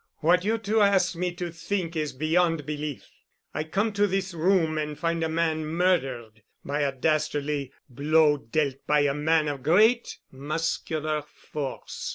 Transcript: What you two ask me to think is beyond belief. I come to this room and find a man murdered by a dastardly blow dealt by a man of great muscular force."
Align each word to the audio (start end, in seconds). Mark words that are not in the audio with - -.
What 0.21 0.43
you 0.43 0.57
two 0.57 0.81
ask 0.81 1.15
me 1.15 1.31
to 1.35 1.51
think 1.51 1.95
is 1.95 2.11
beyond 2.11 2.65
belief. 2.65 3.07
I 3.53 3.63
come 3.63 3.93
to 3.93 4.07
this 4.07 4.33
room 4.33 4.79
and 4.79 4.97
find 4.97 5.23
a 5.23 5.29
man 5.29 5.63
murdered 5.63 6.41
by 6.65 6.81
a 6.81 6.91
dastardly 6.91 7.71
blow 7.87 8.37
dealt 8.37 8.77
by 8.87 9.01
a 9.01 9.13
man 9.13 9.47
of 9.47 9.61
great 9.61 10.17
muscular 10.31 11.21
force." 11.21 12.09